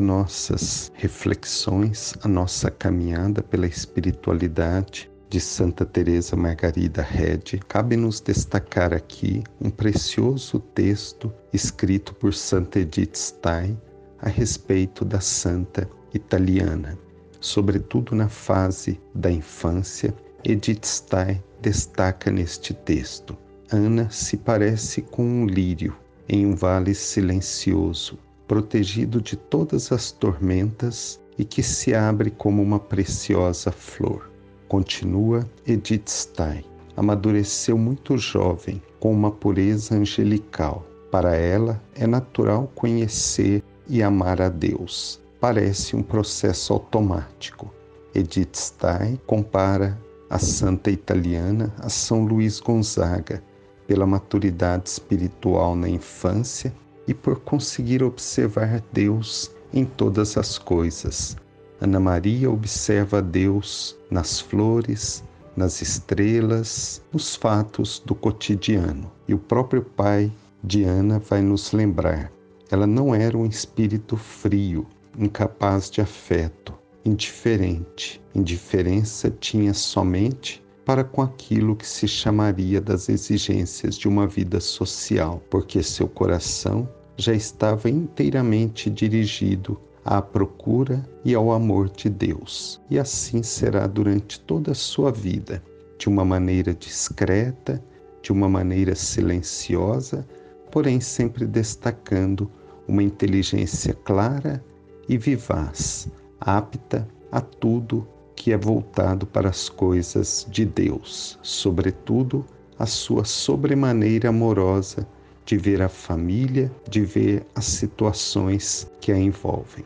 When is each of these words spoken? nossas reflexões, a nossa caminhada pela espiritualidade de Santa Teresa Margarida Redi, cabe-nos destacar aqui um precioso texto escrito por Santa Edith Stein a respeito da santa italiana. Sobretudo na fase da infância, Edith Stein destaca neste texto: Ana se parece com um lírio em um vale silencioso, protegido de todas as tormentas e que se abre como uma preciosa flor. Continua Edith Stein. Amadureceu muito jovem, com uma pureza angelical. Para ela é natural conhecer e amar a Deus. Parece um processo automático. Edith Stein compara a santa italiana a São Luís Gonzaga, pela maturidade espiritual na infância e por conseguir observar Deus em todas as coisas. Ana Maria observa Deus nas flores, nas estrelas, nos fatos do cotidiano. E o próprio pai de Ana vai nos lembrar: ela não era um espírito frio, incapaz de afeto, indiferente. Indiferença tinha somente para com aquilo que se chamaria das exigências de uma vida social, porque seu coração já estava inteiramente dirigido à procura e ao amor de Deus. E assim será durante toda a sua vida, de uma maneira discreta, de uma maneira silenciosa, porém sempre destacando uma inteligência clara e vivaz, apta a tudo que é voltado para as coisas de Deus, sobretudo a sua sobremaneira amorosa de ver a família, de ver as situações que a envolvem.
nossas 0.00 0.90
reflexões, 0.94 2.14
a 2.22 2.28
nossa 2.28 2.70
caminhada 2.70 3.42
pela 3.42 3.66
espiritualidade 3.66 5.10
de 5.28 5.40
Santa 5.40 5.84
Teresa 5.84 6.36
Margarida 6.36 7.02
Redi, 7.02 7.58
cabe-nos 7.68 8.20
destacar 8.20 8.92
aqui 8.92 9.42
um 9.60 9.70
precioso 9.70 10.60
texto 10.60 11.32
escrito 11.52 12.14
por 12.14 12.32
Santa 12.32 12.78
Edith 12.78 13.16
Stein 13.16 13.80
a 14.20 14.28
respeito 14.28 15.04
da 15.04 15.20
santa 15.20 15.88
italiana. 16.12 16.96
Sobretudo 17.40 18.14
na 18.14 18.28
fase 18.28 19.00
da 19.14 19.30
infância, 19.30 20.14
Edith 20.44 20.84
Stein 20.84 21.42
destaca 21.60 22.30
neste 22.30 22.72
texto: 22.72 23.36
Ana 23.72 24.08
se 24.10 24.36
parece 24.36 25.02
com 25.02 25.24
um 25.24 25.46
lírio 25.46 25.96
em 26.28 26.46
um 26.46 26.54
vale 26.54 26.94
silencioso, 26.94 28.18
protegido 28.46 29.20
de 29.20 29.36
todas 29.36 29.90
as 29.92 30.12
tormentas 30.12 31.20
e 31.38 31.44
que 31.44 31.62
se 31.62 31.94
abre 31.94 32.30
como 32.30 32.62
uma 32.62 32.78
preciosa 32.78 33.72
flor. 33.72 34.30
Continua 34.68 35.44
Edith 35.66 36.08
Stein. 36.08 36.64
Amadureceu 36.96 37.76
muito 37.76 38.16
jovem, 38.16 38.80
com 39.00 39.12
uma 39.12 39.30
pureza 39.30 39.96
angelical. 39.96 40.86
Para 41.10 41.34
ela 41.34 41.82
é 41.94 42.06
natural 42.06 42.70
conhecer 42.74 43.62
e 43.88 44.02
amar 44.02 44.40
a 44.40 44.48
Deus. 44.48 45.20
Parece 45.40 45.96
um 45.96 46.02
processo 46.02 46.72
automático. 46.72 47.72
Edith 48.14 48.54
Stein 48.54 49.18
compara 49.26 50.00
a 50.30 50.38
santa 50.38 50.90
italiana 50.90 51.74
a 51.78 51.88
São 51.88 52.24
Luís 52.24 52.60
Gonzaga, 52.60 53.42
pela 53.86 54.06
maturidade 54.06 54.88
espiritual 54.88 55.76
na 55.76 55.88
infância 55.88 56.72
e 57.06 57.14
por 57.14 57.40
conseguir 57.40 58.02
observar 58.02 58.82
Deus 58.92 59.50
em 59.72 59.84
todas 59.84 60.36
as 60.36 60.58
coisas. 60.58 61.36
Ana 61.80 62.00
Maria 62.00 62.50
observa 62.50 63.20
Deus 63.20 63.96
nas 64.10 64.40
flores, 64.40 65.22
nas 65.56 65.82
estrelas, 65.82 67.02
nos 67.12 67.36
fatos 67.36 68.02
do 68.04 68.14
cotidiano. 68.14 69.10
E 69.28 69.34
o 69.34 69.38
próprio 69.38 69.82
pai 69.82 70.32
de 70.62 70.84
Ana 70.84 71.18
vai 71.18 71.42
nos 71.42 71.72
lembrar: 71.72 72.32
ela 72.70 72.86
não 72.86 73.14
era 73.14 73.36
um 73.36 73.44
espírito 73.44 74.16
frio, 74.16 74.86
incapaz 75.18 75.90
de 75.90 76.00
afeto, 76.00 76.72
indiferente. 77.04 78.22
Indiferença 78.34 79.30
tinha 79.30 79.74
somente 79.74 80.63
para 80.84 81.02
com 81.02 81.22
aquilo 81.22 81.74
que 81.74 81.86
se 81.86 82.06
chamaria 82.06 82.80
das 82.80 83.08
exigências 83.08 83.96
de 83.96 84.06
uma 84.06 84.26
vida 84.26 84.60
social, 84.60 85.42
porque 85.50 85.82
seu 85.82 86.06
coração 86.06 86.88
já 87.16 87.32
estava 87.32 87.88
inteiramente 87.88 88.90
dirigido 88.90 89.80
à 90.04 90.20
procura 90.20 91.08
e 91.24 91.34
ao 91.34 91.52
amor 91.52 91.88
de 91.88 92.10
Deus. 92.10 92.80
E 92.90 92.98
assim 92.98 93.42
será 93.42 93.86
durante 93.86 94.38
toda 94.40 94.72
a 94.72 94.74
sua 94.74 95.10
vida, 95.10 95.62
de 95.98 96.08
uma 96.08 96.24
maneira 96.24 96.74
discreta, 96.74 97.82
de 98.20 98.32
uma 98.32 98.48
maneira 98.48 98.94
silenciosa, 98.94 100.26
porém 100.70 101.00
sempre 101.00 101.46
destacando 101.46 102.50
uma 102.86 103.02
inteligência 103.02 103.94
clara 103.94 104.62
e 105.08 105.16
vivaz, 105.16 106.08
apta 106.40 107.08
a 107.30 107.40
tudo 107.40 108.06
que 108.44 108.52
é 108.52 108.58
voltado 108.58 109.24
para 109.24 109.48
as 109.48 109.70
coisas 109.70 110.46
de 110.50 110.66
Deus, 110.66 111.38
sobretudo 111.42 112.44
a 112.78 112.84
sua 112.84 113.24
sobremaneira 113.24 114.28
amorosa 114.28 115.08
de 115.46 115.56
ver 115.56 115.80
a 115.80 115.88
família, 115.88 116.70
de 116.86 117.00
ver 117.06 117.46
as 117.54 117.64
situações 117.64 118.86
que 119.00 119.10
a 119.10 119.16
envolvem. 119.16 119.82